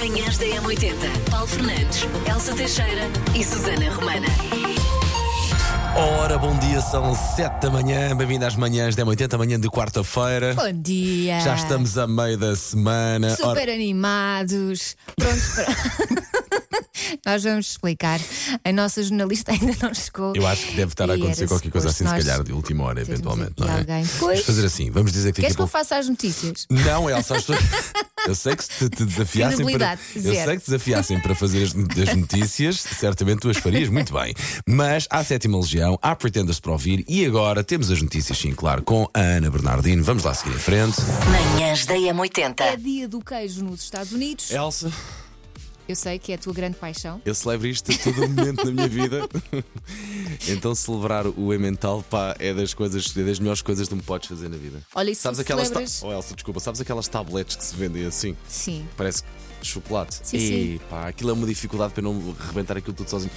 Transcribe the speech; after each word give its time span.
Manhãs 0.00 0.38
da 0.38 0.46
M80. 0.46 0.94
Paulo 1.30 1.46
Fernandes, 1.46 2.06
Elsa 2.26 2.54
Teixeira 2.54 3.02
e 3.38 3.44
Susana 3.44 3.90
Romana. 3.90 4.28
Ora, 5.94 6.38
bom 6.38 6.58
dia, 6.58 6.80
são 6.80 7.14
7 7.14 7.60
da 7.60 7.70
manhã, 7.70 8.16
bem-vindo 8.16 8.46
às 8.46 8.56
manhãs 8.56 8.96
da 8.96 9.04
80 9.04 9.36
manhã 9.36 9.60
de 9.60 9.68
quarta-feira. 9.68 10.54
Bom 10.54 10.72
dia! 10.72 11.40
Já 11.40 11.54
estamos 11.54 11.98
a 11.98 12.06
meio 12.06 12.38
da 12.38 12.56
semana. 12.56 13.36
Super 13.36 13.48
Ora, 13.48 13.74
animados, 13.74 14.96
prontos 15.16 15.48
para. 15.50 16.40
Nós 17.24 17.42
vamos 17.42 17.70
explicar. 17.70 18.20
A 18.64 18.72
nossa 18.72 19.02
jornalista 19.02 19.52
ainda 19.52 19.74
não 19.82 19.94
chegou. 19.94 20.32
eu 20.34 20.46
acho 20.46 20.66
que 20.66 20.74
deve 20.74 20.92
estar 20.92 21.10
a 21.10 21.14
acontecer 21.14 21.46
qualquer 21.48 21.70
coisa 21.70 21.88
assim, 21.90 22.04
se 22.04 22.10
calhar 22.10 22.42
de 22.42 22.52
última 22.52 22.84
hora, 22.84 23.00
eventualmente, 23.00 23.54
não 23.58 23.68
é? 23.68 23.78
alguém. 23.78 24.02
Vamos 24.04 24.40
fazer 24.40 24.66
assim, 24.66 24.90
vamos 24.90 25.12
dizer 25.12 25.32
que 25.32 25.40
Queres 25.40 25.56
que 25.56 25.62
eu 25.62 25.66
faça 25.66 25.96
as 25.96 26.08
notícias? 26.08 26.66
Não, 26.70 27.08
Elsa, 27.08 27.36
as 27.36 27.44
pessoas- 27.44 27.60
eu 28.26 28.34
sei 28.34 28.54
que 28.56 28.64
se 28.64 28.88
te, 28.88 29.04
desafiassem 29.04 29.66
para. 29.66 29.98
Eu 30.14 30.34
sei 30.34 30.58
que 30.58 30.64
desafiassem 30.66 31.20
para 31.20 31.34
fazer 31.34 31.64
as, 31.64 31.70
as 32.08 32.16
notícias, 32.16 32.80
certamente 32.98 33.40
tu 33.40 33.50
as 33.50 33.56
farias 33.56 33.88
muito 33.88 34.12
bem. 34.12 34.34
Mas 34.66 35.06
há 35.10 35.18
a 35.18 35.24
sétima 35.24 35.58
legião, 35.58 35.98
há 36.02 36.14
Pretenders 36.14 36.60
para 36.60 36.72
ouvir 36.72 37.04
e 37.08 37.24
agora 37.24 37.64
temos 37.64 37.90
as 37.90 38.00
notícias, 38.02 38.36
sim, 38.38 38.52
claro, 38.52 38.82
com 38.82 39.08
a 39.14 39.20
Ana 39.20 39.50
Bernardino. 39.50 40.02
Vamos 40.04 40.24
lá 40.24 40.34
seguir 40.34 40.54
em 40.54 40.58
frente. 40.58 40.96
Manhãs 41.30 41.86
da 41.86 41.94
É 41.94 42.12
M80. 42.12 42.76
dia 42.78 43.08
do 43.08 43.20
queijo 43.20 43.64
nos 43.64 43.82
Estados 43.82 44.12
Unidos. 44.12 44.50
Elsa, 44.50 44.90
Eu 45.88 45.96
sei 45.96 46.18
que 46.20 46.30
é 46.30 46.36
a 46.36 46.38
tua 46.38 46.52
grande 46.52 46.76
paixão. 46.76 47.20
eu 47.24 47.34
celebro 47.34 47.66
isto 47.66 47.90
a 47.90 47.96
todo 47.98 48.20
momento 48.28 48.64
na 48.64 48.70
minha 48.72 48.88
vida. 48.88 49.28
Então 50.48 50.74
celebrar 50.74 51.26
o 51.26 51.52
Emmental, 51.52 52.04
pá, 52.08 52.34
é 52.38 52.54
das 52.54 52.72
coisas, 52.72 53.14
é 53.16 53.22
das 53.22 53.38
melhores 53.38 53.60
coisas 53.62 53.88
que 53.88 53.94
tu 53.94 53.96
me 53.96 54.02
podes 54.02 54.28
fazer 54.28 54.48
na 54.48 54.56
vida. 54.56 54.80
Olha, 54.94 55.14
se 55.14 55.20
Sabes 55.20 55.40
aquelas. 55.40 55.68
ta- 55.68 55.74
celebras- 55.86 56.02
Oh, 56.02 56.12
Elsa, 56.12 56.34
desculpa, 56.34 56.60
sabes 56.60 56.80
aquelas 56.80 57.08
tabletes 57.08 57.56
que 57.56 57.64
se 57.64 57.74
vendem 57.76 58.06
assim? 58.06 58.36
Sim. 58.48 58.86
Parece 58.96 59.22
chocolate. 59.62 60.20
Sim, 60.22 60.36
e, 60.36 60.40
sim. 60.40 60.80
pá, 60.88 61.08
aquilo 61.08 61.30
é 61.30 61.32
uma 61.32 61.46
dificuldade 61.46 61.92
para 61.92 62.02
eu 62.04 62.12
não 62.12 62.34
rebentar 62.46 62.76
aquilo 62.76 62.94
tudo 62.94 63.10
sozinho. 63.10 63.30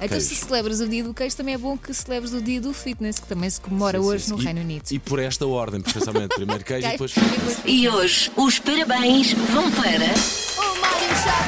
Então, 0.00 0.20
se 0.20 0.28
Queijo. 0.28 0.46
celebras 0.46 0.80
o 0.80 0.88
dia 0.88 1.02
do 1.04 1.14
queijo, 1.14 1.36
também 1.36 1.54
é 1.54 1.58
bom 1.58 1.78
que 1.78 1.92
celebres 1.94 2.32
o 2.34 2.42
dia 2.42 2.60
do 2.60 2.72
fitness, 2.74 3.18
que 3.18 3.26
também 3.26 3.48
se 3.48 3.60
comemora 3.60 3.98
Sim, 4.00 4.04
hoje 4.06 4.24
sim. 4.24 4.32
no 4.32 4.40
E- 4.40 4.44
Reino 4.44 4.60
Unido. 4.60 4.84
E 4.90 4.98
por 4.98 5.18
esta 5.18 5.46
ordem, 5.46 5.80
precisamente. 5.80 6.34
Primeiro 6.34 6.62
queijo 6.64 6.86
e 6.86 6.90
depois. 6.90 7.12
E 7.16 7.20
depois- 7.20 7.58
E 7.64 7.88
hoje 7.88 8.30
os 8.36 8.58
parabéns 8.58 9.32
vão 9.32 9.70
para. 9.72 10.14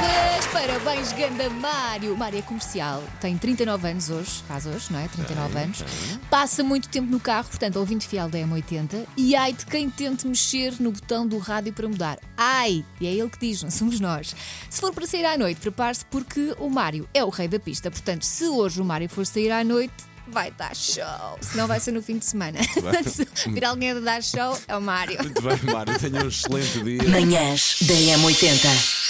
Chaves! 0.06 0.46
Parabéns, 0.52 1.12
ganda 1.12 1.50
Mário! 1.50 2.16
Mário 2.16 2.38
é 2.38 2.42
comercial, 2.42 3.02
tem 3.20 3.36
39 3.36 3.88
anos 3.88 4.10
hoje, 4.10 4.42
faz 4.46 4.66
hoje, 4.66 4.92
não 4.92 5.00
é? 5.00 5.08
39 5.08 5.58
anos. 5.58 5.84
Passa 6.30 6.62
muito 6.62 6.88
tempo 6.88 7.10
no 7.10 7.18
carro, 7.18 7.48
portanto, 7.48 7.76
ouvinte 7.76 8.06
fiel 8.06 8.28
da 8.28 8.38
M80. 8.38 9.06
E 9.16 9.34
ai 9.34 9.52
de 9.52 9.66
quem 9.66 9.90
tente 9.90 10.26
mexer 10.26 10.74
no 10.78 10.92
botão 10.92 11.26
do 11.26 11.38
rádio 11.38 11.72
para 11.72 11.88
mudar. 11.88 12.18
Ai! 12.36 12.84
E 13.00 13.06
é 13.06 13.12
ele 13.12 13.28
que 13.28 13.38
diz, 13.38 13.62
não 13.62 13.70
somos 13.70 13.98
nós. 14.00 14.34
Se 14.70 14.80
for 14.80 14.92
para 14.92 15.06
sair 15.06 15.24
à 15.24 15.36
noite, 15.36 15.60
prepare-se 15.60 16.04
porque 16.06 16.54
o 16.58 16.70
Mário 16.70 17.08
é 17.12 17.24
o 17.24 17.28
rei 17.28 17.48
da 17.48 17.58
pista. 17.58 17.90
Portanto, 17.90 18.24
se 18.24 18.44
hoje 18.44 18.80
o 18.80 18.84
Mário 18.84 19.08
for 19.08 19.26
sair 19.26 19.50
à 19.50 19.64
noite. 19.64 19.94
Vai 20.28 20.50
dar 20.50 20.74
show, 20.74 21.38
senão 21.40 21.68
vai 21.68 21.78
ser 21.78 21.92
no 21.92 22.02
fim 22.02 22.18
de 22.18 22.24
semana. 22.24 22.58
Se 23.06 23.48
vir 23.48 23.64
alguém 23.64 23.92
a 23.92 24.00
dar 24.00 24.20
show, 24.20 24.58
é 24.66 24.76
o 24.76 24.82
Mário. 24.82 25.16
Muito 25.22 25.40
bem, 25.40 25.72
Mário, 25.72 25.96
tenha 26.00 26.24
um 26.24 26.26
excelente 26.26 26.82
dia. 26.82 27.08
Manhãs 27.08 27.76
da 27.82 27.94
M80. 27.94 29.05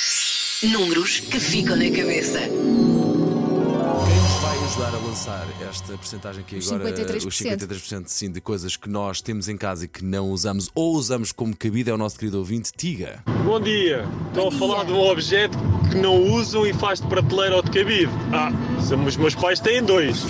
Números 0.73 1.21
que 1.21 1.39
ficam 1.39 1.77
na 1.77 1.89
cabeça. 1.91 2.41
Quem 2.41 2.51
nos 2.51 4.33
vai 4.43 4.59
ajudar 4.65 4.95
a 4.95 4.99
lançar 5.07 5.47
esta 5.69 5.93
porcentagem 5.97 6.43
aqui 6.43 6.57
Os 6.57 6.73
agora, 6.73 6.93
53%. 6.93 7.27
os 7.27 7.39
53% 7.39 8.03
sim, 8.07 8.33
de 8.33 8.41
coisas 8.41 8.77
que 8.77 8.89
nós 8.89 9.21
temos 9.21 9.49
em 9.49 9.57
casa 9.57 9.85
e 9.85 9.89
que 9.89 10.05
não 10.05 10.29
usamos 10.31 10.69
ou 10.75 10.95
usamos 10.95 11.31
como 11.31 11.57
cabida, 11.57 11.93
é 11.93 11.95
o 11.95 11.97
nosso 11.99 12.19
querido 12.19 12.39
ouvinte, 12.39 12.73
Tiga. 12.77 13.23
Bom 13.45 13.61
dia. 13.61 14.05
Estão 14.29 14.49
a 14.49 14.53
falar 14.53 14.85
de 14.85 14.93
um 14.93 14.99
objeto 15.01 15.57
que 15.91 15.97
não 15.99 16.21
usam 16.21 16.67
e 16.67 16.73
faz 16.73 17.01
de 17.01 17.07
prateleira 17.07 17.57
ou 17.57 17.63
de 17.63 17.71
cabide. 17.71 18.11
Ah, 18.33 18.51
os 19.07 19.17
meus 19.17 19.35
pais 19.37 19.61
têm 19.61 19.83
dois. 19.83 20.25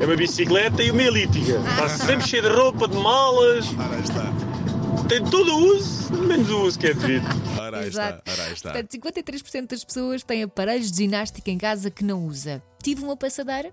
É 0.00 0.04
uma 0.04 0.16
bicicleta 0.16 0.82
e 0.82 0.90
uma 0.90 1.02
elíptica. 1.02 1.60
Está 1.70 1.88
sempre 1.88 2.28
cheia 2.28 2.42
de 2.42 2.48
roupa, 2.48 2.86
de 2.88 2.96
malas. 2.96 3.66
Ora 3.78 4.00
está. 4.00 4.57
Tem 5.06 5.22
todo 5.24 5.50
o 5.54 5.76
uso, 5.76 6.12
menos 6.14 6.48
o 6.50 6.62
uso 6.62 6.78
que 6.78 6.86
é 6.88 6.94
devido. 6.94 7.24
Ora 7.58 7.80
aí 7.80 7.88
está. 7.88 8.08
Exato. 8.08 8.30
Ora 8.30 8.42
aí 8.44 8.52
está. 8.52 8.72
Portanto, 8.72 8.90
53% 8.92 9.66
das 9.68 9.84
pessoas 9.84 10.22
têm 10.22 10.42
aparelhos 10.42 10.90
de 10.90 10.96
ginástica 10.98 11.50
em 11.50 11.58
casa 11.58 11.90
que 11.90 12.04
não 12.04 12.26
usa. 12.26 12.62
Tive 12.82 13.02
uma 13.04 13.16
passadeira 13.16 13.72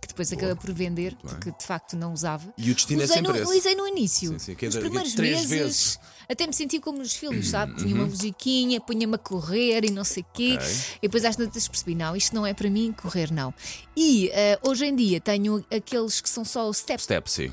que 0.00 0.08
depois 0.08 0.30
acaba 0.32 0.54
por 0.56 0.72
vender, 0.72 1.16
porque 1.16 1.50
de 1.50 1.64
facto 1.64 1.96
não 1.96 2.12
usava. 2.12 2.52
E 2.58 2.70
o 2.70 2.74
destino 2.74 3.00
é 3.00 3.04
usei 3.04 3.16
sempre 3.16 3.32
no, 3.32 3.38
esse. 3.42 3.58
Usei 3.58 3.74
no 3.74 3.88
início. 3.88 4.30
Sim, 4.32 4.38
sim, 4.38 4.54
que 4.54 4.64
é 4.66 4.68
Nos 4.68 4.74
de- 4.74 4.80
primeiros 4.80 5.14
três 5.14 5.36
meses, 5.36 5.48
vezes. 5.50 5.94
Uhum. 5.96 6.00
até 6.30 6.46
me 6.46 6.52
senti 6.52 6.80
como 6.80 6.98
nos 6.98 7.14
filmes, 7.14 7.48
sabe? 7.48 7.74
Tinha 7.76 7.94
uma 7.94 8.04
musiquinha, 8.06 8.80
punha-me 8.80 9.14
a 9.14 9.18
correr 9.18 9.84
e 9.86 9.90
não 9.90 10.04
sei 10.04 10.22
o 10.22 10.26
quê. 10.34 10.54
Ok. 10.56 10.66
E 10.98 11.00
depois 11.02 11.24
às 11.24 11.36
tantas 11.36 11.66
percebi, 11.66 11.94
não, 11.94 12.14
isto 12.14 12.34
não 12.34 12.46
é 12.46 12.52
para 12.52 12.68
mim, 12.68 12.92
correr 12.92 13.32
não. 13.32 13.52
E 13.96 14.28
eh, 14.34 14.58
hoje 14.62 14.84
em 14.84 14.94
dia 14.94 15.20
tenho 15.20 15.64
aqueles 15.74 16.20
que 16.20 16.28
são 16.28 16.44
só 16.44 16.68
o 16.68 16.74
step, 16.74 17.02
Step, 17.02 17.30
sim. 17.30 17.52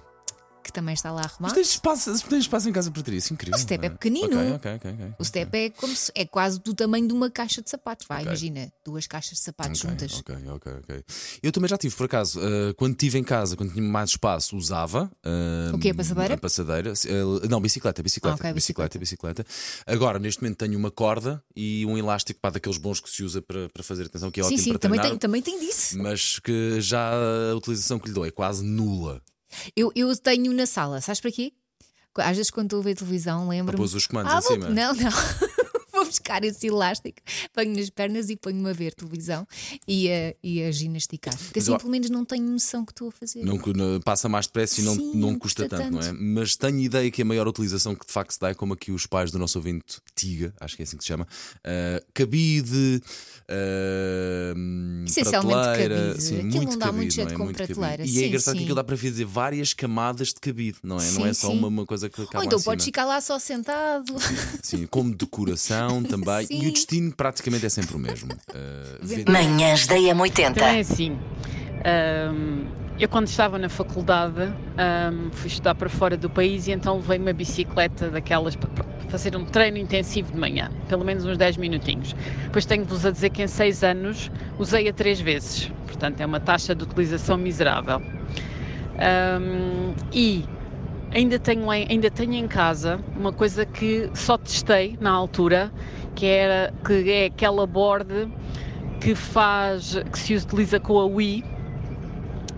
Que 0.61 0.72
também 0.72 0.94
está 0.94 1.11
lá 1.11 1.22
Mas 1.23 1.31
arrumado. 1.33 1.55
tens 1.55 1.69
espaço, 1.69 2.29
tens 2.29 2.39
espaço 2.41 2.69
em 2.69 2.72
casa 2.72 2.91
para 2.91 3.01
ter 3.03 3.13
isso, 3.13 3.33
incrível. 3.33 3.57
O 3.57 3.61
step 3.61 3.85
é 3.85 3.89
não 3.89 3.95
pequenino. 3.97 4.27
Ok, 4.27 4.51
ok, 4.55 4.75
ok. 4.75 4.91
ok. 4.94 5.13
O 5.19 5.25
step 5.25 5.57
é 5.57 5.69
como 5.72 5.95
se, 5.95 6.11
é 6.16 6.25
quase 6.25 6.59
do 6.59 6.73
tamanho 6.73 7.07
de 7.07 7.13
uma 7.13 7.29
caixa 7.29 7.61
de 7.61 7.69
sapatos. 7.69 8.05
Vai, 8.07 8.23
imagina, 8.23 8.72
duas 8.85 9.07
caixas 9.07 9.38
de 9.38 9.44
sapatos 9.44 9.79
juntas. 9.79 10.13
Ok, 10.19 10.35
ok, 10.47 10.72
ok. 10.83 11.03
Eu 11.44 11.51
também 11.51 11.67
já 11.69 11.77
tive, 11.77 11.95
por 11.95 12.05
acaso, 12.05 12.39
eh, 12.41 12.73
quando 12.77 12.94
estive 12.94 13.17
em 13.17 13.23
casa, 13.23 13.55
quando 13.57 13.73
tinha 13.73 13.83
mais 13.83 14.11
espaço, 14.11 14.55
usava. 14.55 15.11
eh, 15.23 15.72
O 15.73 15.79
quê, 15.79 15.89
a 15.89 15.95
passadeira? 15.95 16.33
A 16.35 16.38
passadeira. 16.38 16.93
eh, 17.05 17.47
não, 17.49 17.59
bicicleta, 17.59 18.01
bicicleta, 18.03 18.35
Ah, 18.38 18.39
ok, 18.47 18.53
bicicleta, 18.53 18.99
bicicleta. 18.99 19.45
Agora, 19.88 20.19
neste 20.19 20.41
momento, 20.41 20.57
tenho 20.57 20.78
uma 20.78 20.91
corda 20.91 21.43
e 21.55 21.85
um 21.85 21.97
elástico 21.97 22.39
para 22.39 22.51
daqueles 22.51 22.78
bons 22.78 22.99
que 22.99 23.09
se 23.09 23.23
usa 23.23 23.41
para, 23.41 23.67
para 23.69 23.83
fazer 23.83 24.05
atenção, 24.05 24.29
que 24.31 24.39
é 24.39 24.43
sim, 24.43 24.47
ótimo 24.49 24.63
sim, 24.63 24.69
para 24.72 24.79
também 24.79 24.99
treinar. 24.99 25.19
tem, 25.19 25.19
também 25.19 25.41
tem 25.41 25.59
disso. 25.59 25.97
Mas 25.97 26.39
que 26.39 26.79
já 26.81 27.11
a 27.51 27.55
utilização 27.55 27.99
que 27.99 28.07
lhe 28.07 28.13
dou 28.13 28.25
é 28.25 28.31
quase 28.31 28.63
nula. 28.63 29.22
Eu, 29.75 29.91
eu 29.95 30.16
tenho 30.16 30.53
na 30.53 30.66
sala, 30.66 31.01
sabes 31.01 31.19
para 31.22 31.31
quê? 31.31 31.53
Às 32.17 32.35
vezes 32.35 32.51
quando 32.51 32.66
estou 32.67 32.79
a 32.81 32.84
ver 32.84 32.95
televisão, 32.95 33.47
lembro-me. 33.47 33.78
Pôs 33.78 33.94
os 33.94 34.06
comandos 34.06 34.34
ah, 34.34 34.38
em 34.38 34.41
vou- 34.41 34.51
cima. 34.51 34.69
Não, 34.69 34.94
não. 34.94 35.12
buscar 36.11 36.44
esse 36.44 36.67
elástico, 36.67 37.17
ponho 37.53 37.75
nas 37.75 37.89
pernas 37.89 38.29
e 38.29 38.35
ponho-me 38.35 38.69
a 38.69 38.73
ver 38.73 38.94
televisão 38.94 39.47
e 39.88 40.09
a, 40.11 40.35
e 40.44 40.63
a 40.63 40.72
ginasticar. 40.72 41.35
Porque 41.38 41.59
assim, 41.59 41.75
pelo 41.77 41.89
menos, 41.89 42.09
não 42.09 42.23
tenho 42.25 42.44
noção 42.45 42.85
que 42.85 42.91
estou 42.91 43.07
a 43.09 43.11
fazer. 43.11 43.44
Não, 43.44 43.57
não- 43.57 43.99
passa 44.01 44.27
mais 44.29 44.45
depressa 44.47 44.81
e 44.81 44.83
não, 44.83 44.95
Sim, 44.95 45.11
não 45.16 45.31
não 45.31 45.39
custa 45.39 45.63
custa 45.63 45.77
tanto, 45.77 45.91
não 45.94 45.99
é? 46.01 46.05
tanto. 46.07 46.22
Mas 46.22 46.55
tenho 46.55 46.79
ideia 46.79 47.09
que 47.09 47.22
a 47.22 47.25
maior 47.25 47.47
utilização 47.47 47.95
que 47.95 48.05
de 48.05 48.11
facto 48.11 48.31
se 48.31 48.39
dá 48.39 48.49
é 48.49 48.53
como 48.53 48.73
aqui 48.73 48.91
os 48.91 49.05
pais 49.05 49.31
do 49.31 49.39
nosso 49.39 49.57
ouvinte 49.57 49.99
Tiga, 50.16 50.53
acho 50.59 50.75
que 50.75 50.81
é 50.81 50.85
assim 50.85 50.97
que 50.97 51.03
se 51.03 51.07
chama, 51.07 51.27
ah, 51.63 52.01
cabide, 52.13 53.01
ah, 53.49 54.53
Essencialmente 55.05 55.53
prateleira, 55.59 55.95
cabide. 56.07 56.23
sim, 56.23 56.35
Aquilo 56.35 56.51
muito 56.55 56.69
não 56.72 56.78
dá 56.78 56.85
cabide, 56.88 56.97
muito 57.01 57.13
jeito 57.13 57.28
não 57.28 57.33
é? 57.33 57.38
com 57.38 57.43
Muito 57.45 57.57
cabide. 57.57 57.73
prateleira. 57.79 58.03
E 58.05 58.09
Sim, 58.13 58.23
é 58.23 58.28
engraçado 58.28 58.53
que 58.53 58.59
sim. 58.59 58.63
aquilo 58.66 58.75
dá 58.75 58.83
para 58.83 58.97
fazer 58.97 59.25
várias 59.25 59.73
camadas 59.73 60.28
de 60.29 60.35
cabide, 60.35 60.78
não 60.83 60.97
é? 60.97 61.05
não 61.05 61.22
Sim, 61.23 61.28
é 61.28 61.33
só 61.33 61.51
uma, 61.51 61.67
uma 61.67 61.85
coisa 61.85 62.09
que 62.09 62.22
acaba 62.22 62.39
Ou 62.39 62.43
então 62.45 62.57
acima. 62.57 62.72
podes 62.72 62.85
ficar 62.85 63.05
lá 63.05 63.19
só 63.22 63.38
sentado. 63.39 64.13
Sim, 64.61 64.85
como 64.88 65.13
decoração 65.16 66.00
também. 66.03 66.45
Sim. 66.45 66.62
E 66.63 66.67
o 66.67 66.72
destino 66.72 67.12
praticamente 67.12 67.66
é 67.66 67.69
sempre 67.69 67.95
o 67.95 68.00
mesmo. 68.00 68.29
Vender- 69.01 69.31
Manhãs 69.31 69.88
da 69.88 69.97
Então 69.97 70.12
é 70.12 70.29
M80. 70.29 70.79
assim. 70.79 71.17
hum, 72.34 72.66
eu 73.00 73.09
quando 73.09 73.28
estava 73.28 73.57
na 73.57 73.67
faculdade 73.69 74.41
hum, 74.44 75.29
fui 75.31 75.47
estudar 75.47 75.73
para 75.75 75.90
fora 75.90 76.16
do 76.16 76.29
país 76.29 76.67
e 76.67 76.72
então 76.72 76.97
levei 76.97 77.17
uma 77.17 77.34
bicicleta 77.34 78.09
daquelas 78.09 78.56
para 78.56 78.69
fazer 79.09 79.35
um 79.35 79.44
treino 79.44 79.78
intensivo 79.78 80.31
de 80.31 80.38
manhã, 80.38 80.69
pelo 80.88 81.03
menos 81.03 81.25
uns 81.25 81.38
10 81.38 81.57
minutinhos. 81.57 82.16
Depois 82.44 82.66
tenho-vos 82.66 83.06
a 83.06 83.11
dizer 83.11 83.29
que 83.31 83.41
em 83.44 83.47
6 83.47 83.84
anos 83.84 84.31
usei-a 84.59 84.94
3 84.94 85.19
vezes, 85.19 85.72
portanto 85.88 86.22
é 86.22 86.25
uma 86.25 86.40
taxa 86.40 86.75
de 86.75 86.84
utilização 86.84 87.38
miserável. 87.38 88.01
Hum, 89.00 89.94
e 90.13 90.45
ainda 91.11 91.38
tenho, 91.38 91.69
ainda 91.69 92.09
tenho 92.09 92.33
em 92.33 92.47
casa 92.47 92.99
uma 93.16 93.31
coisa 93.31 93.66
que 93.66 94.09
só 94.13 94.38
testei 94.38 94.97
na 94.99 95.11
altura, 95.11 95.72
que, 96.16 96.25
era, 96.25 96.73
que 96.85 97.11
é 97.11 97.25
aquela 97.25 97.67
board 97.67 98.29
que 98.99 99.16
faz, 99.16 99.97
que 100.11 100.19
se 100.19 100.35
utiliza 100.35 100.79
com 100.79 100.99
a 100.99 101.05
Wii 101.05 101.43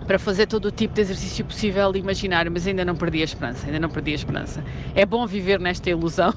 para 0.05 0.19
fazer 0.19 0.47
todo 0.47 0.65
o 0.65 0.71
tipo 0.71 0.93
de 0.93 1.01
exercício 1.01 1.45
possível 1.45 1.91
e 1.95 1.99
imaginário, 1.99 2.51
mas 2.51 2.67
ainda 2.67 2.83
não 2.83 2.95
perdi 2.95 3.21
a 3.21 3.23
esperança, 3.23 3.65
ainda 3.65 3.79
não 3.79 3.89
perdi 3.89 4.11
a 4.11 4.15
esperança. 4.15 4.63
É 4.93 5.05
bom 5.05 5.25
viver 5.25 5.59
nesta 5.59 5.89
ilusão. 5.89 6.33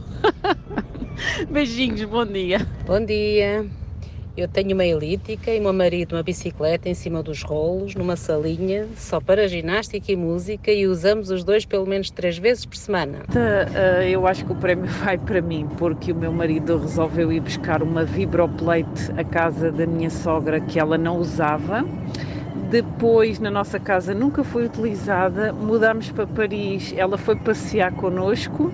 Beijinhos, 1.51 2.05
bom 2.05 2.25
dia. 2.25 2.67
Bom 2.87 3.05
dia. 3.05 3.67
Eu 4.37 4.47
tenho 4.47 4.75
uma 4.75 4.85
elíptica 4.85 5.51
e 5.51 5.59
meu 5.59 5.73
marido 5.73 6.15
uma 6.15 6.23
bicicleta 6.23 6.91
em 6.91 6.95
cima 6.95 7.23
dos 7.23 7.43
rolos, 7.43 7.95
numa 7.95 8.17
salinha, 8.17 8.87
só 8.95 9.19
para 9.19 9.49
ginástica 9.49 10.13
e 10.13 10.17
música, 10.17 10.71
e 10.71 10.87
usamos 10.87 11.31
os 11.31 11.43
dois 11.43 11.65
pelo 11.65 11.87
menos 11.87 12.11
três 12.11 12.37
vezes 12.37 12.67
por 12.67 12.77
semana. 12.77 13.21
Eh, 13.35 14.11
Eu 14.11 14.27
acho 14.27 14.45
que 14.45 14.53
o 14.53 14.57
prémio 14.57 14.85
vai 15.03 15.17
para 15.17 15.41
mim, 15.41 15.67
porque 15.79 16.13
o 16.13 16.15
meu 16.15 16.31
marido 16.31 16.77
resolveu 16.77 17.33
ir 17.33 17.41
buscar 17.41 17.83
uma 17.83 18.05
vibroplate 18.05 19.11
à 19.17 19.25
casa 19.25 19.73
da 19.73 19.87
minha 19.87 20.11
sogra 20.11 20.61
que 20.61 20.79
ela 20.79 20.99
não 20.99 21.17
usava. 21.17 21.83
Depois, 22.71 23.39
na 23.39 23.51
nossa 23.51 23.81
casa, 23.81 24.13
nunca 24.13 24.45
foi 24.45 24.67
utilizada. 24.67 25.51
Mudámos 25.51 26.11
para 26.11 26.27
Paris, 26.27 26.93
ela 26.95 27.17
foi 27.17 27.37
passear 27.37 27.91
connosco. 27.93 28.71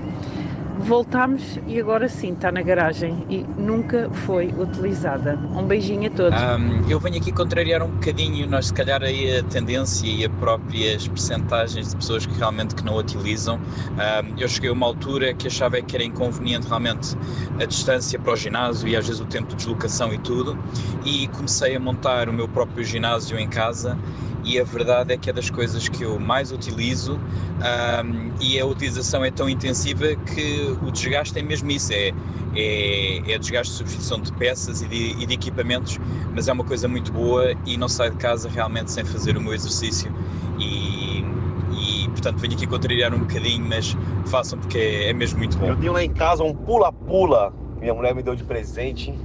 Voltámos 0.83 1.59
e 1.67 1.81
agora 1.81 2.09
sim 2.09 2.33
está 2.33 2.51
na 2.51 2.63
garagem 2.63 3.25
e 3.31 3.45
nunca 3.57 4.11
foi 4.11 4.49
utilizada. 4.49 5.39
Um 5.55 5.65
beijinho 5.65 6.11
a 6.11 6.15
todos. 6.15 6.41
Um, 6.41 6.89
eu 6.89 6.99
venho 6.99 7.17
aqui 7.17 7.33
contrariar 7.33 7.83
um 7.83 7.89
bocadinho, 7.89 8.49
nós 8.49 8.67
se 8.67 8.75
calhar 8.75 9.03
aí 9.03 9.39
a 9.39 9.43
tendência 9.45 10.07
e 10.07 10.25
a 10.25 10.31
próprias 10.31 11.07
percentagens 11.07 11.91
de 11.91 11.97
pessoas 11.97 12.27
que 12.27 12.37
realmente 12.37 12.75
que 12.75 12.85
não 12.85 12.97
utilizam. 12.97 13.57
Um, 13.57 14.39
eu 14.39 14.49
cheguei 14.49 14.71
a 14.71 14.73
uma 14.73 14.87
altura 14.87 15.33
que 15.35 15.47
achava 15.47 15.81
que 15.81 15.95
era 15.95 16.05
inconveniente 16.05 16.67
realmente 16.67 17.17
a 17.61 17.65
distância 17.65 18.19
para 18.19 18.33
o 18.33 18.37
ginásio 18.37 18.89
e 18.89 18.97
às 18.97 19.07
vezes 19.07 19.21
o 19.21 19.27
tempo 19.27 19.49
de 19.49 19.57
deslocação 19.57 20.13
e 20.13 20.19
tudo, 20.19 20.59
e 21.05 21.29
comecei 21.29 21.77
a 21.77 21.81
montar 21.81 22.29
o 22.29 22.33
meu 22.33 22.49
próprio 22.49 22.85
ginásio 22.85 23.39
em 23.39 23.49
casa 23.49 23.97
e 24.45 24.59
a 24.59 24.65
verdade 24.65 25.13
é 25.15 25.17
que 25.17 25.31
é 25.31 25.33
das 25.33 25.51
coisas 25.51 25.89
que 25.89 26.03
eu 26.03 26.19
mais 26.19 26.51
utilizo 26.51 27.15
um, 27.15 28.33
e 28.41 28.59
a 28.59 28.67
utilização 28.67 29.25
é 29.25 29.31
tão 29.31 29.49
intensiva 29.49 30.17
que 30.17 30.77
o 30.83 30.91
desgaste 30.91 31.39
é 31.39 31.43
mesmo 31.43 31.71
isso, 31.71 31.93
é, 31.93 32.13
é, 32.55 33.33
é 33.33 33.39
desgaste 33.39 33.73
de 33.73 33.79
substituição 33.79 34.21
de 34.21 34.33
peças 34.33 34.83
e 34.83 34.89
de, 34.89 35.23
e 35.23 35.27
de, 35.27 35.35
equipamentos, 35.35 35.99
mas 36.35 36.49
é 36.49 36.53
uma 36.53 36.65
coisa 36.65 36.89
muito 36.89 37.13
boa 37.13 37.55
e 37.65 37.77
não 37.77 37.89
saio 37.89 38.13
de 38.13 38.17
casa 38.17 38.49
realmente 38.49 38.91
sem 38.91 39.05
fazer 39.05 39.37
o 39.37 39.41
meu 39.41 39.55
exercício 39.55 40.13
e, 40.59 41.25
e 41.73 42.09
portanto 42.09 42.39
venho 42.39 42.55
aqui 42.55 42.67
contrariar 42.67 43.15
um 43.15 43.21
bocadinho, 43.21 43.65
mas 43.65 43.97
façam 44.27 44.59
porque 44.59 44.79
é, 44.79 45.11
é 45.11 45.13
mesmo 45.13 45.39
muito 45.39 45.57
bom. 45.57 45.69
Eu 45.69 45.77
tenho 45.77 45.93
lá 45.93 46.03
em 46.03 46.13
casa 46.13 46.43
um 46.43 46.55
pula-pula, 46.55 47.55
minha 47.81 47.95
mulher 47.95 48.15
me 48.15 48.23
deu 48.23 48.35
de 48.35 48.43
presente, 48.43 49.17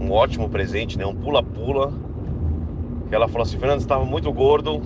um 0.00 0.12
ótimo 0.12 0.48
presente, 0.48 0.96
né? 0.96 1.04
um 1.04 1.14
pula-pula 1.14 2.07
que 3.08 3.14
ela 3.14 3.26
falou 3.26 3.42
assim, 3.42 3.58
Fernando, 3.58 3.80
estava 3.80 4.04
muito 4.04 4.32
gordo, 4.32 4.80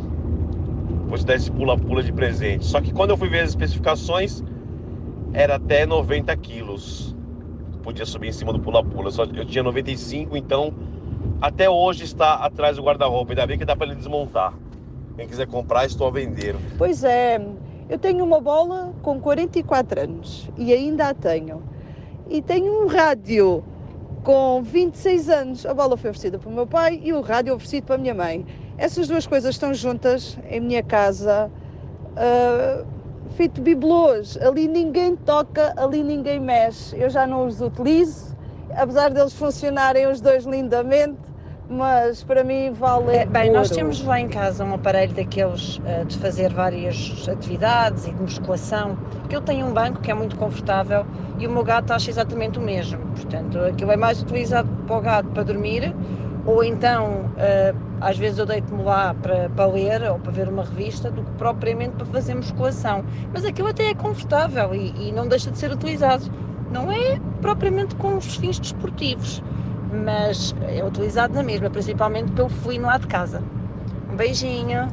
vou 1.09 1.19
te 1.19 1.27
dar 1.27 1.35
esse 1.35 1.51
pula-pula 1.51 2.03
de 2.03 2.13
presente. 2.13 2.65
Só 2.65 2.81
que 2.81 2.93
quando 2.93 3.11
eu 3.11 3.17
fui 3.17 3.29
ver 3.29 3.41
as 3.41 3.51
especificações, 3.51 4.43
era 5.33 5.57
até 5.57 5.85
90 5.85 6.35
quilos. 6.37 7.15
Podia 7.83 8.07
subir 8.07 8.29
em 8.29 8.33
cima 8.33 8.53
do 8.53 8.61
pula-pula. 8.61 9.11
Eu 9.35 9.45
tinha 9.45 9.63
95, 9.63 10.37
então 10.37 10.73
até 11.41 11.69
hoje 11.69 12.05
está 12.05 12.35
atrás 12.35 12.77
do 12.77 12.83
guarda-roupa. 12.83 13.33
Ainda 13.33 13.47
bem 13.47 13.59
que 13.59 13.65
dá 13.65 13.75
para 13.75 13.89
ele 13.89 13.97
desmontar. 13.97 14.55
Quem 15.17 15.27
quiser 15.27 15.47
comprar, 15.47 15.85
estou 15.85 16.07
a 16.07 16.11
vender. 16.11 16.55
Pois 16.79 17.03
é, 17.05 17.41
eu 17.91 17.99
tenho 17.99 18.25
uma 18.25 18.41
bola 18.41 18.95
com 19.03 19.21
44 19.21 20.01
anos 20.01 20.49
e 20.57 20.73
ainda 20.73 21.09
a 21.09 21.15
tenho. 21.15 21.63
E 22.31 22.41
tenho 22.41 22.85
um 22.85 22.87
rádio 22.87 23.63
com 24.23 24.63
26 24.63 25.29
anos, 25.29 25.67
a 25.67 25.75
bola 25.75 25.97
foi 25.97 26.11
oferecida 26.11 26.39
para 26.39 26.49
o 26.49 26.53
meu 26.53 26.67
pai 26.67 27.01
e 27.03 27.13
o 27.13 27.21
rádio 27.21 27.55
oferecido 27.55 27.85
para 27.85 27.95
a 27.97 27.99
minha 27.99 28.15
mãe. 28.15 28.47
Essas 28.79 29.09
duas 29.09 29.27
coisas 29.27 29.55
estão 29.55 29.75
juntas 29.75 30.39
em 30.49 30.61
minha 30.61 30.83
casa, 30.83 31.51
uh, 32.13 32.87
feito 33.33 33.61
bibelôs. 33.61 34.37
Ali 34.39 34.69
ninguém 34.69 35.17
toca, 35.17 35.75
ali 35.77 36.03
ninguém 36.03 36.39
mexe. 36.39 36.97
Eu 36.97 37.11
já 37.11 37.27
não 37.27 37.47
os 37.47 37.61
utilizo, 37.61 38.37
apesar 38.77 39.11
deles 39.11 39.33
funcionarem 39.33 40.07
os 40.07 40.21
dois 40.21 40.45
lindamente 40.45 41.32
mas 41.73 42.23
para 42.23 42.45
mim 42.45 42.73
vale. 42.73 43.17
É, 43.17 43.27
bem, 43.27 43.49
ouro. 43.49 43.61
nós 43.61 43.71
temos 43.71 44.05
lá 44.05 44.21
em 44.21 44.29
casa 44.29 44.63
um 44.65 44.75
aparelho 44.75 45.15
daqueles 45.15 45.79
uh, 45.79 46.05
de 46.07 46.19
fazer 46.19 46.53
várias 46.53 47.27
atividades 47.29 48.07
e 48.07 48.13
de 48.13 48.21
musculação, 48.21 48.97
que 49.29 49.35
eu 49.35 49.41
tenho 49.41 49.67
um 49.67 49.73
banco 49.73 50.01
que 50.01 50.11
é 50.11 50.15
muito 50.15 50.37
confortável 50.37 51.07
e 51.39 51.47
o 51.47 51.51
meu 51.51 51.65
gato 51.65 51.93
acha 51.93 52.11
exatamente 52.11 52.59
o 52.59 52.63
mesmo. 52.63 52.99
Portanto, 52.99 53.59
aquilo 53.59 53.91
é 53.91 53.97
mais 53.97 54.21
utilizado 54.21 54.69
para 54.87 54.97
o 54.97 55.01
gato 55.01 55.29
para 55.31 55.43
dormir, 55.45 55.95
ou 56.45 56.63
então 56.63 57.07
uh, 57.07 57.77
às 58.01 58.19
vezes 58.19 58.39
eu 58.39 58.45
deito-me 58.45 58.83
lá 58.83 59.15
para, 59.15 59.49
para 59.49 59.67
ler 59.67 60.03
ou 60.11 60.19
para 60.19 60.31
ver 60.31 60.49
uma 60.49 60.65
revista, 60.65 61.11
do 61.11 61.23
que 61.23 61.31
propriamente 61.33 61.97
para 61.97 62.07
fazer 62.07 62.35
musculação. 62.35 63.03
Mas 63.33 63.47
aquilo 63.47 63.69
até 63.69 63.89
é 63.89 63.95
confortável 63.95 64.75
e, 64.75 65.09
e 65.09 65.13
não 65.13 65.27
deixa 65.27 65.51
de 65.51 65.57
ser 65.57 65.73
utilizado. 65.73 66.25
Não 66.71 66.93
é 66.93 67.19
propriamente 67.41 67.95
com 67.97 68.17
os 68.17 68.37
fins 68.37 68.59
desportivos 68.59 69.43
mas 69.93 70.55
é 70.63 70.85
utilizado 70.85 71.35
na 71.35 71.43
mesma, 71.43 71.69
principalmente 71.71 72.33
pelo 72.33 72.49
felino 72.49 72.87
lá 72.87 72.99
de 72.99 73.07
casa. 73.07 73.43
Um 74.11 74.17
beijinho. 74.17 74.89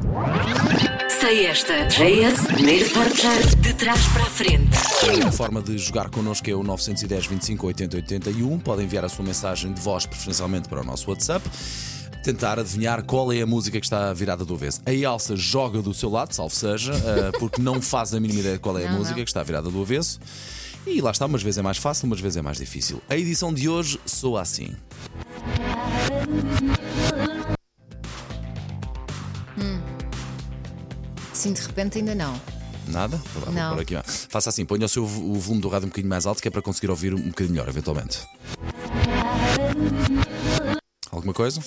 Sei 1.19 1.45
esta. 1.47 1.87
JS, 1.87 2.47
primeiro 2.47 2.89
portar 2.91 3.37
de 3.57 3.73
trás 3.73 4.07
para 4.07 4.23
a 4.23 4.25
frente. 4.25 4.77
A 5.25 5.31
forma 5.31 5.61
de 5.61 5.77
jogar 5.77 6.09
connosco 6.09 6.49
é 6.49 6.53
o 6.53 6.63
910 6.63 7.25
25 7.27 7.67
80 7.67 7.97
81. 7.97 8.59
Podem 8.59 8.85
enviar 8.85 9.03
a 9.03 9.09
sua 9.09 9.25
mensagem 9.25 9.73
de 9.73 9.81
voz, 9.81 10.05
preferencialmente 10.05 10.69
para 10.69 10.81
o 10.81 10.83
nosso 10.85 11.09
WhatsApp. 11.09 11.49
Tentar 12.24 12.60
adivinhar 12.60 13.04
qual 13.04 13.31
é 13.31 13.42
a 13.42 13.45
música 13.45 13.80
que 13.80 13.86
está 13.86 14.12
virada 14.13 14.44
do 14.44 14.54
avesso. 14.54 14.81
A 14.86 14.92
Elsa 14.92 15.36
joga 15.36 15.81
do 15.81 15.94
seu 15.94 16.10
lado, 16.10 16.33
salvo 16.33 16.54
seja, 16.54 16.92
eh, 16.94 17.31
porque 17.39 17.62
não 17.62 17.81
faz 17.81 18.13
a 18.13 18.19
mínima 18.19 18.42
ideia 18.42 18.56
de 18.56 18.60
qual 18.60 18.77
é 18.77 18.86
a 18.86 18.92
não, 18.92 18.98
música 18.98 19.18
não. 19.18 19.24
que 19.24 19.30
está 19.30 19.42
virada 19.42 19.69
do 19.69 19.81
avesso. 19.81 20.19
E 20.86 21.01
lá 21.01 21.12
está, 21.12 21.25
umas 21.25 21.42
vezes 21.42 21.57
é 21.57 21.62
mais 21.62 21.77
fácil, 21.77 22.07
umas 22.07 22.19
vezes 22.19 22.38
é 22.38 22.42
mais 22.42 22.57
difícil. 22.57 23.01
A 23.10 23.16
edição 23.16 23.54
de 23.54 23.69
hoje 23.69 24.00
soa 24.06 24.42
assim. 24.42 24.75
Hum. 29.57 29.80
Sim, 31.33 31.54
de 31.54 31.62
repente 31.62 32.00
ainda 32.00 32.16
não. 32.16 32.39
Nada? 32.88 33.21
Vou 33.33 33.54
não. 33.54 33.74
Por 33.75 33.81
aqui. 33.81 33.95
Faça 34.30 34.50
assim, 34.50 34.66
ponha 34.66 34.86
o 34.86 34.89
seu 34.89 35.04
o 35.04 35.39
volume 35.39 35.62
do 35.62 35.69
rádio 35.69 35.86
um 35.86 35.89
bocadinho 35.89 36.10
mais 36.10 36.25
alto, 36.25 36.42
que 36.42 36.48
é 36.48 36.51
para 36.51 36.62
conseguir 36.62 36.89
ouvir 36.89 37.13
um 37.13 37.30
bocadinho 37.30 37.54
melhor, 37.54 37.69
eventualmente. 37.69 38.19
Alguma 41.12 41.33
coisa? 41.33 41.62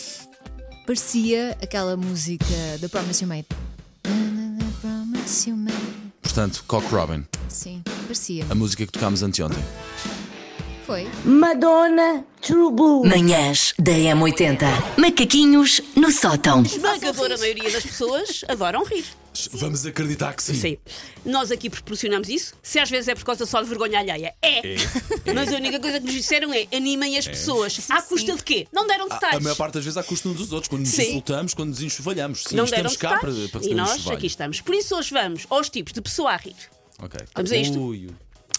Parecia 0.84 1.56
aquela 1.62 1.96
música 1.96 2.44
da 2.81 2.88
Promise 2.88 3.23
You 3.23 3.29
Made. 3.29 3.46
Promise 4.81 5.50
You 5.50 5.56
Made. 5.56 5.76
Portanto, 6.20 6.64
Cock 6.67 6.87
Robin. 6.93 7.25
Sim, 7.49 7.82
parecia. 8.02 8.44
A 8.50 8.55
música 8.55 8.84
que 8.84 8.90
tocámos 8.90 9.23
anteontem. 9.23 9.62
Foi. 10.84 11.08
Madonna 11.25 12.25
True 12.40 12.73
Blue. 12.73 13.06
Manhãs 13.06 13.75
da 13.79 13.93
M80. 13.93 14.99
Macaquinhos 14.99 15.81
no 15.94 16.11
sótão. 16.11 16.62
Esmagadora 16.62 17.38
maioria 17.38 17.70
das 17.70 17.84
pessoas 17.84 18.44
adoram 18.49 18.84
rir. 18.84 19.05
Vamos 19.52 19.87
acreditar 19.87 20.34
que 20.34 20.43
sim. 20.43 20.55
Sim. 20.55 20.79
Nós 21.25 21.50
aqui 21.50 21.70
proporcionamos 21.70 22.29
isso. 22.29 22.55
Se 22.62 22.79
às 22.79 22.90
vezes 22.90 23.08
é 23.08 23.14
por 23.14 23.25
causa 23.25 23.46
só 23.46 23.62
de 23.62 23.69
vergonha 23.69 24.00
alheia, 24.00 24.34
é. 24.43 24.75
é. 24.75 24.76
Mas 25.34 25.52
a 25.52 25.56
única 25.56 25.81
coisa 25.81 25.99
que 25.99 26.06
nos 26.06 26.14
disseram 26.14 26.52
é 26.52 26.67
animem 26.73 27.17
as 27.17 27.26
é. 27.26 27.31
pessoas. 27.31 27.73
Sim, 27.73 27.93
à 27.93 28.02
custa 28.02 28.32
sim. 28.32 28.37
de 28.37 28.44
quê? 28.44 28.69
Não 28.73 28.87
deram 28.87 29.08
detalhes. 29.08 29.34
A, 29.34 29.38
a 29.38 29.40
maior 29.40 29.56
parte 29.56 29.75
das 29.75 29.84
vezes 29.84 29.96
à 29.96 30.02
custa 30.02 30.29
uns 30.29 30.37
dos 30.37 30.52
outros, 30.52 30.69
quando 30.69 30.82
nos 30.82 30.90
sim. 30.90 31.02
insultamos, 31.02 31.55
quando 31.55 31.70
nos 31.70 31.82
enxovalhamos. 31.82 32.44
Sim, 32.44 32.56
Não 32.56 32.64
estamos 32.64 32.96
cá 32.96 33.19
para, 33.19 33.32
para 33.50 33.64
E 33.64 33.75
nós 33.75 34.06
aqui 34.08 34.26
estamos. 34.26 34.61
Por 34.61 34.75
isso 34.75 34.96
hoje 34.96 35.12
vamos 35.12 35.46
aos 35.49 35.70
tipos 35.70 35.93
de 35.93 36.02
pessoa 36.02 36.32
a 36.32 36.37
rir. 36.37 36.56
Ok. 36.99 37.20
Vamos 37.34 37.52
a 37.52 37.56
isto. 37.56 37.81
Ui. 37.81 38.11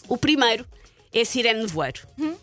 O 0.07 0.17
primeiro 0.17 0.65
é 1.13 1.21
a 1.21 1.25
sirene 1.25 1.61
nevoeiro. 1.61 2.01
Hum? 2.17 2.35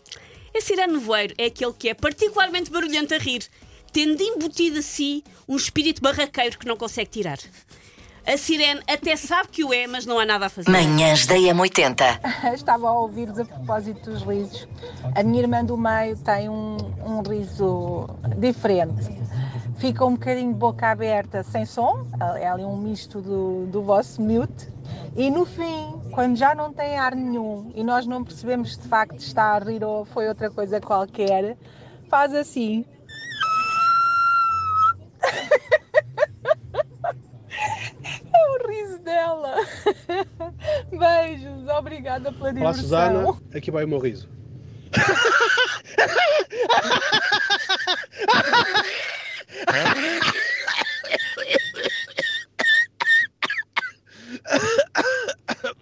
A 0.55 0.61
sirene 0.61 0.93
nevoeiro 0.93 1.33
é 1.37 1.45
aquele 1.45 1.73
que 1.73 1.89
é 1.89 1.93
particularmente 1.93 2.71
barulhento 2.71 3.13
a 3.13 3.17
rir, 3.17 3.45
tendo 3.91 4.21
embutido 4.21 4.79
a 4.79 4.81
si 4.81 5.23
um 5.47 5.55
espírito 5.55 6.01
barraqueiro 6.01 6.57
que 6.57 6.65
não 6.65 6.77
consegue 6.77 7.09
tirar. 7.09 7.39
A 8.31 8.37
sirene 8.37 8.79
até 8.87 9.17
sabe 9.17 9.49
que 9.49 9.61
o 9.61 9.73
é, 9.73 9.85
mas 9.87 10.05
não 10.05 10.17
há 10.17 10.25
nada 10.25 10.45
a 10.45 10.49
fazer. 10.49 10.71
Manhãs 10.71 11.27
da 11.27 11.35
M80. 11.35 12.53
Estava 12.55 12.87
a 12.87 12.93
ouvir-vos 12.93 13.37
a 13.39 13.43
propósito 13.43 14.09
dos 14.09 14.23
risos. 14.23 14.69
A 15.13 15.21
minha 15.21 15.41
irmã 15.41 15.65
do 15.65 15.75
meio 15.75 16.15
tem 16.15 16.47
um, 16.47 16.77
um 17.05 17.21
riso 17.21 18.07
diferente. 18.37 19.19
Fica 19.79 20.05
um 20.05 20.13
bocadinho 20.13 20.53
de 20.53 20.57
boca 20.57 20.87
aberta, 20.87 21.43
sem 21.43 21.65
som. 21.65 22.07
É 22.39 22.47
ali 22.47 22.63
um 22.63 22.77
misto 22.77 23.19
do, 23.19 23.65
do 23.65 23.81
vosso 23.81 24.21
mute. 24.21 24.69
E 25.17 25.29
no 25.29 25.45
fim, 25.45 25.99
quando 26.13 26.37
já 26.37 26.55
não 26.55 26.71
tem 26.71 26.97
ar 26.97 27.13
nenhum 27.13 27.69
e 27.75 27.83
nós 27.83 28.05
não 28.05 28.23
percebemos 28.23 28.75
se 28.75 28.79
de 28.79 28.87
facto 28.87 29.19
está 29.19 29.55
a 29.55 29.59
rir 29.59 29.83
ou 29.83 30.05
foi 30.05 30.29
outra 30.29 30.49
coisa 30.49 30.79
qualquer, 30.79 31.57
faz 32.07 32.33
assim. 32.33 32.85
Obrigada 41.81 42.31
pela 42.31 42.53
diversão. 42.53 42.63
Olá, 42.63 42.73
Susana, 42.73 43.37
aqui 43.53 43.69
vai 43.69 43.83
o 43.83 43.87
meu 43.87 43.99
riso. 43.99 44.29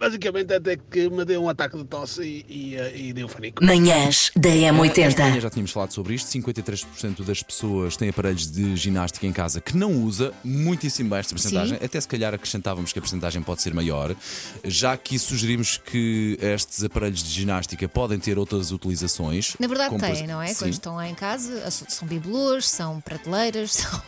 Basicamente 0.00 0.54
até 0.54 0.78
que 0.78 1.10
me 1.10 1.26
deu 1.26 1.42
um 1.42 1.48
ataque 1.50 1.76
de 1.76 1.84
tosse 1.84 2.22
e, 2.22 2.46
e, 2.48 2.76
eh, 2.76 2.96
e 2.96 3.12
deu 3.12 3.28
fanico. 3.28 3.62
Manhãs 3.62 4.32
da 4.34 4.48
M80. 4.48 5.40
Já 5.40 5.50
tínhamos 5.50 5.72
falado 5.72 5.92
sobre 5.92 6.14
isto. 6.14 6.26
53% 6.30 7.22
das 7.22 7.42
pessoas 7.42 7.98
têm 7.98 8.08
aparelhos 8.08 8.50
de 8.50 8.74
ginástica 8.76 9.26
em 9.26 9.32
casa 9.32 9.60
que 9.60 9.76
não 9.76 9.92
usa, 9.92 10.32
muitíssimo 10.42 11.10
baixa 11.10 11.28
porcentagem. 11.28 11.78
Até 11.84 12.00
se 12.00 12.08
calhar 12.08 12.32
acrescentávamos 12.32 12.94
que 12.94 12.98
a 12.98 13.02
porcentagem 13.02 13.42
pode 13.42 13.60
ser 13.60 13.74
maior, 13.74 14.16
já 14.64 14.96
que 14.96 15.18
sugerimos 15.18 15.76
que 15.76 16.38
estes 16.40 16.82
aparelhos 16.82 17.22
de 17.22 17.28
ginástica 17.28 17.86
podem 17.86 18.18
ter 18.18 18.38
outras 18.38 18.72
utilizações. 18.72 19.54
Na 19.60 19.66
verdade, 19.66 19.98
têm, 19.98 20.26
não 20.26 20.40
é? 20.40 20.46
Sim. 20.48 20.54
Quando 20.60 20.72
estão 20.72 20.96
lá 20.96 21.08
em 21.08 21.14
casa, 21.14 21.70
são 21.70 22.08
bibelôs, 22.08 22.66
são 22.66 23.00
prateleiras, 23.02 23.72
são, 23.76 24.02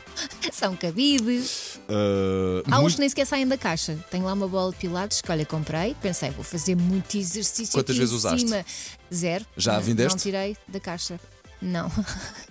são 0.50 0.76
cabides. 0.76 1.80
Uh, 1.88 2.62
Há 2.66 2.76
muito... 2.76 2.87
uns 2.87 2.94
que 2.94 3.00
nem 3.00 3.08
sequer 3.11 3.26
saem 3.26 3.46
da 3.46 3.58
caixa. 3.58 3.99
Tenho 4.11 4.25
lá 4.25 4.32
uma 4.32 4.49
bola 4.49 4.72
de 4.72 4.78
pilates 4.78 5.20
que, 5.20 5.30
olha, 5.30 5.44
comprei 5.44 5.81
tirei, 5.82 5.96
pensei, 6.00 6.30
vou 6.30 6.44
fazer 6.44 6.76
muito 6.76 7.16
exercício 7.16 7.72
Quantas 7.74 7.90
aqui 7.96 7.98
vezes 8.00 8.12
em 8.12 8.16
usaste? 8.16 8.48
cima. 8.48 8.64
Zero. 9.12 9.44
Já 9.56 9.76
a 9.76 9.80
vendeste? 9.80 10.16
Não 10.16 10.22
tirei 10.22 10.56
da 10.68 10.80
caixa. 10.80 11.18
Não. 11.60 11.88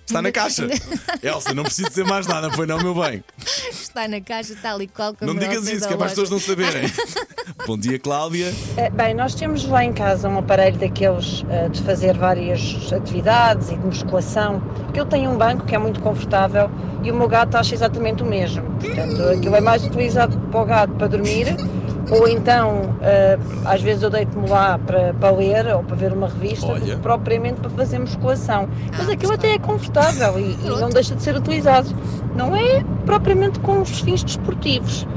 Está 0.07 0.21
na 0.21 0.31
caixa. 0.31 0.67
Elsa, 1.21 1.53
não 1.53 1.63
preciso 1.63 1.89
dizer 1.89 2.05
mais 2.05 2.25
nada, 2.25 2.49
foi 2.51 2.65
não, 2.65 2.77
meu 2.81 2.95
bem. 2.95 3.21
Está 3.69 4.07
na 4.07 4.21
caixa, 4.21 4.55
tal 4.61 4.81
e 4.81 4.87
qual 4.87 5.13
como 5.13 5.33
Não 5.33 5.37
digas 5.39 5.67
isso, 5.67 5.81
da 5.81 5.87
que 5.87 5.93
é 5.93 5.97
para 5.97 6.05
as 6.05 6.11
pessoas 6.13 6.29
não 6.29 6.39
saberem. 6.39 6.83
Bom 7.67 7.77
dia, 7.77 7.99
Cláudia. 7.99 8.53
Eh, 8.77 8.89
Bem, 8.89 9.13
nós 9.13 9.35
temos 9.35 9.65
lá 9.65 9.83
em 9.83 9.91
casa 9.91 10.29
um 10.29 10.37
aparelho 10.37 10.77
daqueles 10.77 11.43
eh, 11.49 11.67
de 11.67 11.81
fazer 11.81 12.17
várias 12.17 12.61
atividades 12.93 13.69
e 13.69 13.75
de 13.75 13.85
musculação, 13.85 14.61
eu 14.95 15.05
tenho 15.05 15.29
um 15.29 15.37
banco 15.37 15.65
que 15.65 15.75
é 15.75 15.77
muito 15.77 15.99
confortável 15.99 16.71
e 17.03 17.11
o 17.11 17.15
meu 17.15 17.27
gato 17.27 17.55
acha 17.55 17.75
exatamente 17.75 18.23
o 18.23 18.25
mesmo. 18.25 18.63
Portanto, 18.79 19.21
aquilo 19.23 19.55
é 19.57 19.61
mais 19.61 19.83
utilizado 19.83 20.39
para 20.49 20.61
o 20.61 20.65
gato 20.65 20.93
para 20.93 21.07
dormir, 21.07 21.47
ou 22.11 22.27
então, 22.27 22.95
eh, 23.01 23.37
às 23.65 23.81
vezes 23.81 24.03
eu 24.03 24.09
deito-me 24.09 24.47
lá 24.49 24.77
para, 24.77 25.13
para 25.13 25.31
ler 25.31 25.65
ou 25.73 25.81
para 25.83 25.95
ver 25.95 26.11
uma 26.13 26.27
revista, 26.27 26.65
do 26.67 26.73
Olha. 26.73 26.95
que 26.95 27.01
propriamente 27.01 27.61
para 27.61 27.69
fazer 27.69 27.99
musculação. 27.99 28.67
Mas 28.97 29.09
aquilo 29.09 29.33
até 29.33 29.53
é 29.53 29.57
confortável 29.59 30.37
e, 30.39 30.51
e 30.63 30.69
não 30.69 30.89
deixa 30.89 31.15
de 31.15 31.23
ser 31.23 31.35
utilizado. 31.35 31.89
Não 32.35 32.55
é 32.55 32.83
propriamente 33.05 33.59
com 33.61 33.81
os 33.81 34.01
fins 34.01 34.23
desportivos, 34.23 35.07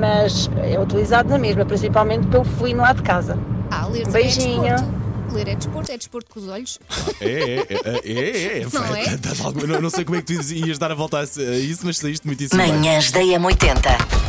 mas 0.00 0.50
é 0.62 0.78
utilizado 0.78 1.28
na 1.30 1.38
mesma, 1.38 1.64
principalmente 1.64 2.26
pelo 2.26 2.44
felino 2.44 2.82
lá 2.82 2.92
de 2.92 3.02
casa. 3.02 3.38
Ah, 3.70 3.86
ler 3.86 4.06
beijinho. 4.08 4.64
é 4.66 4.74
desporto. 4.74 5.02
Ler 5.32 5.48
é 5.48 5.54
desporto, 5.54 5.92
é 5.92 5.96
desporto 5.96 6.30
com 6.34 6.40
os 6.40 6.48
olhos. 6.48 6.78
É, 7.20 7.26
é, 7.26 7.66
é, 7.70 8.00
é, 8.04 8.58
é, 8.58 8.62
é. 8.62 8.66
Não 8.70 8.94
é? 8.96 9.16
Dás 9.16 9.40
alguma- 9.40 9.66
Não, 9.66 9.80
não 9.80 9.90
sei 9.90 10.04
como 10.04 10.18
é 10.18 10.20
que 10.22 10.34
tu 10.36 10.52
ias 10.52 10.76
dar 10.78 10.90
a 10.90 10.94
volta 10.94 11.18
a 11.20 11.22
isso, 11.24 11.80
mas 11.84 11.96
saíste 11.98 12.26
muitíssimo 12.26 12.60
bem. 12.60 12.70
Manhãs 12.72 13.10
da 13.10 13.20
M80. 13.20 14.21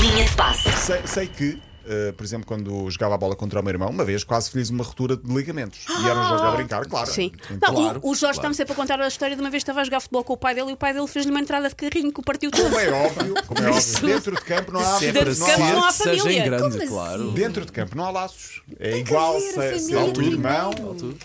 Linha 0.00 0.24
de 0.24 0.34
passe. 0.36 0.70
Sei, 0.72 1.00
sei 1.06 1.26
que, 1.26 1.58
eh, 1.86 2.12
por 2.16 2.24
exemplo, 2.24 2.46
quando 2.46 2.90
jogava 2.90 3.14
a 3.14 3.18
bola 3.18 3.36
contra 3.36 3.60
o 3.60 3.62
meu 3.62 3.70
irmão, 3.72 3.90
uma 3.90 4.04
vez 4.04 4.24
quase 4.24 4.50
fiz 4.50 4.70
uma 4.70 4.82
ruptura 4.82 5.16
de 5.16 5.32
ligamentos. 5.32 5.80
E 5.88 6.06
era 6.08 6.18
um 6.18 6.28
jogo 6.28 6.42
a 6.42 6.50
brincar, 6.52 6.86
claro. 6.86 7.10
Sim. 7.10 7.30
Então, 7.50 7.72
Não, 7.72 7.82
claro, 7.82 8.00
o, 8.02 8.10
o 8.10 8.14
Jorge 8.14 8.38
está-me 8.38 8.54
sempre 8.54 8.72
a 8.72 8.76
contar 8.76 9.00
a 9.00 9.06
história 9.08 9.36
de 9.36 9.42
uma 9.42 9.50
vez 9.50 9.62
que 9.62 9.70
estava 9.70 9.80
a 9.80 9.84
jogar 9.84 10.00
futebol 10.00 10.24
com 10.24 10.32
o 10.32 10.36
pai 10.36 10.54
dele 10.54 10.70
e 10.70 10.72
o 10.72 10.76
pai 10.76 10.94
dele 10.94 11.06
fez-lhe 11.06 11.30
uma 11.30 11.40
entrada 11.40 11.68
de 11.68 11.74
carrinho 11.74 12.12
que 12.12 12.20
o 12.20 12.22
partiu 12.22 12.50
tudo. 12.50 12.64
Como 12.64 12.78
é 12.78 12.90
óbvio, 12.90 13.34
como 13.46 13.60
é 13.60 13.70
óbvio. 13.70 14.06
Dentro 14.06 14.34
de 14.36 14.42
campo 14.42 14.72
não 14.72 14.80
há 14.80 14.98
Se 14.98 15.06
é 15.06 15.12
Dentro 15.12 15.20
para 15.22 15.34
de 15.34 15.40
campo 15.52 15.74
não 15.74 15.84
há 15.84 15.92
ser, 15.92 16.02
seja 16.04 16.14
em 16.14 16.20
família. 16.22 16.44
grande, 16.44 16.78
Como 16.78 16.88
claro. 16.88 17.22
assim? 17.22 17.32
Dentro 17.34 17.66
de 17.66 17.72
campo 17.72 17.96
não 17.96 18.04
há 18.06 18.10
laços. 18.10 18.62
É 18.78 18.98
igual 18.98 19.36
a 19.36 19.40
se, 19.40 19.46
se 19.48 19.54
família 19.54 19.98
é 19.98 20.02
o 20.04 20.12
teu 20.12 20.22
irmão. 20.22 20.70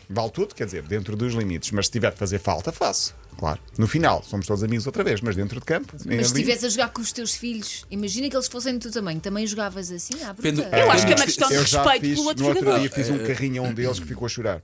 Vale 0.09 0.31
tudo, 0.31 0.53
quer 0.55 0.65
dizer, 0.65 0.83
dentro 0.83 1.15
dos 1.15 1.33
limites. 1.33 1.71
Mas 1.71 1.85
se 1.85 1.91
tiver 1.93 2.11
de 2.11 2.17
fazer 2.17 2.39
falta, 2.39 2.71
faço. 2.71 3.15
Claro. 3.37 3.59
No 3.77 3.87
final, 3.87 4.23
somos 4.23 4.45
todos 4.47 4.63
amigos 4.63 4.85
outra 4.85 5.03
vez, 5.03 5.19
mas 5.21 5.35
dentro 5.35 5.59
de 5.59 5.65
campo. 5.65 5.93
Mas 6.05 6.27
se 6.27 6.33
estivesse 6.33 6.65
a 6.65 6.69
jogar 6.69 6.89
com 6.89 7.01
os 7.01 7.11
teus 7.11 7.35
filhos, 7.35 7.85
imagina 7.91 8.29
que 8.29 8.35
eles 8.35 8.47
fossem 8.47 8.73
do 8.77 8.79
teu 8.79 8.91
tamanho, 8.91 9.19
também 9.19 9.45
jogavas 9.45 9.91
assim 9.91 10.13
bruta? 10.15 10.33
Depende- 10.51 10.61
Eu 10.71 10.89
acho 10.91 11.05
que 11.05 11.13
é 11.13 11.15
uma 11.15 11.25
questão 11.25 11.47
de 11.49 11.55
respeito 11.55 11.99
fiz, 12.01 12.15
pelo 12.15 12.27
outro 12.27 12.43
no 12.43 12.49
outro 12.49 12.63
jogador. 12.65 12.79
dia 12.79 12.89
fiz 12.91 13.09
um 13.09 13.17
carrinho 13.19 13.63
a 13.63 13.67
um 13.67 13.73
deles 13.73 13.99
que 13.99 14.05
ficou 14.05 14.25
a 14.25 14.29
chorar. 14.29 14.61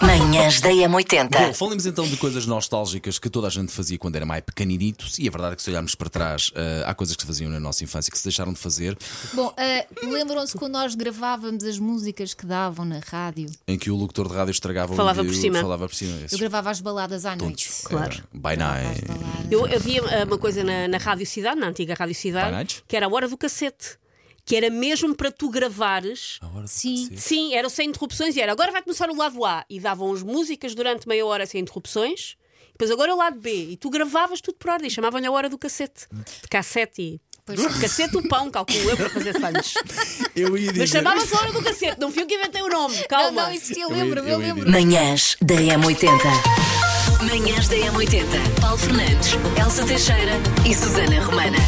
Manhãs 0.00 0.60
da 0.60 0.70
Bom, 0.70 0.96
M80. 0.98 1.54
falemos 1.54 1.84
então 1.86 2.06
de 2.08 2.16
coisas 2.16 2.46
nostálgicas 2.46 3.18
que 3.18 3.28
toda 3.28 3.46
a 3.46 3.50
gente 3.50 3.70
fazia 3.70 3.98
quando 3.98 4.16
era 4.16 4.24
mais 4.24 4.42
pequeninito. 4.42 5.04
E 5.18 5.28
a 5.28 5.30
verdade 5.30 5.52
é 5.52 5.56
que 5.56 5.62
se 5.62 5.70
olharmos 5.70 5.94
para 5.94 6.08
trás, 6.08 6.50
eh, 6.54 6.82
há 6.86 6.94
coisas 6.94 7.14
que 7.14 7.22
se 7.22 7.26
faziam 7.26 7.50
na 7.50 7.60
nossa 7.60 7.84
infância 7.84 8.10
que 8.10 8.16
se 8.18 8.24
deixaram 8.24 8.52
de 8.52 8.58
fazer, 8.58 8.96
Bom, 9.34 9.52
ah, 9.56 9.86
lembram-se 10.02 10.56
quando 10.56 10.72
nós 10.72 10.94
gravávamos 10.94 11.64
as 11.64 11.78
músicas 11.78 12.32
que 12.34 12.46
davam 12.46 12.84
na 12.84 12.98
rádio? 13.00 13.50
em 13.68 13.78
que 13.78 13.90
o 13.90 13.96
locutor 13.96 14.28
de 14.28 14.34
rádio 14.34 14.52
estragava 14.52 14.94
Falava 14.94 15.22
o 15.22 15.24
por 15.26 15.34
cima. 15.34 15.60
Falava 15.60 15.88
por 15.88 15.94
cima. 15.94 16.16
Eu 16.18 16.24
Esses 16.26 16.38
gravava 16.38 16.70
as 16.70 16.80
baladas 16.80 17.26
à 17.26 17.36
noite. 17.36 17.66
tontos. 17.68 17.80
Claro. 17.84 18.12
Era 18.14 18.24
By 18.32 18.56
night. 18.56 19.04
Eu 19.50 19.64
havia 19.66 20.02
ah, 20.02 20.24
uma 20.24 20.38
coisa 20.38 20.64
na, 20.64 20.88
na 20.88 20.98
Rádio 20.98 21.26
Cidade, 21.26 21.60
na 21.60 21.68
antiga 21.68 21.94
Rádio 21.94 22.14
Cidade, 22.14 22.82
que 22.88 22.96
era 22.96 23.06
a 23.06 23.08
hora 23.08 23.28
do 23.28 23.36
cassete. 23.36 23.98
Que 24.44 24.56
era 24.56 24.70
mesmo 24.70 25.14
para 25.14 25.30
tu 25.30 25.48
gravares. 25.50 26.38
A 26.40 26.46
hora 26.48 26.62
do 26.62 26.68
Sim. 26.68 27.04
cacete. 27.08 27.20
Sim, 27.20 27.54
era 27.54 27.68
sem 27.68 27.88
interrupções 27.88 28.36
e 28.36 28.40
era 28.40 28.52
agora 28.52 28.72
vai 28.72 28.82
começar 28.82 29.08
o 29.10 29.16
lado 29.16 29.44
A 29.44 29.64
e 29.70 29.78
davam 29.78 30.12
as 30.12 30.22
músicas 30.22 30.74
durante 30.74 31.06
meia 31.06 31.24
hora 31.24 31.46
sem 31.46 31.60
interrupções. 31.60 32.36
Depois 32.72 32.90
agora 32.90 33.14
o 33.14 33.18
lado 33.18 33.38
B 33.38 33.52
e 33.72 33.76
tu 33.76 33.90
gravavas 33.90 34.40
tudo 34.40 34.56
por 34.56 34.70
ordem, 34.70 34.88
chamavam-lhe 34.88 35.26
a 35.26 35.30
hora 35.30 35.48
do 35.48 35.58
cassete. 35.58 36.06
De 36.42 36.48
cassete 36.48 37.02
e. 37.02 37.20
Pois. 37.44 37.60
Cassete 37.80 38.16
o 38.16 38.28
pão, 38.28 38.50
calculo 38.50 38.78
eu, 38.90 38.96
para 38.96 39.10
fazer 39.10 39.38
sandes. 39.38 39.74
Eu 40.36 40.56
ia 40.56 40.68
dizer. 40.72 40.78
Mas 40.78 40.90
chamava-se 40.90 41.34
a 41.34 41.38
hora 41.40 41.52
do 41.52 41.62
cassete, 41.62 41.98
não 42.00 42.12
fui 42.12 42.22
eu 42.22 42.26
que 42.26 42.34
inventei 42.36 42.62
o 42.62 42.68
nome, 42.68 42.94
Não, 42.96 43.04
calma. 43.08 43.42
não, 43.42 43.50
existia, 43.52 43.82
eu 43.84 43.90
Eu 43.90 43.96
lembro-me, 43.96 44.30
eu 44.30 44.40
eu 44.40 44.46
ia 44.46 44.54
lembro. 44.54 44.70
Manhãs 44.70 45.36
da 45.42 45.54
M80. 45.56 46.08
Manhãs 47.28 47.68
da 47.68 47.76
M80. 47.76 48.60
Paulo 48.60 48.78
Fernandes, 48.78 49.30
Elsa 49.60 49.84
Teixeira 49.84 50.32
e 50.68 50.74
Susana 50.74 51.20
Romana. 51.24 51.58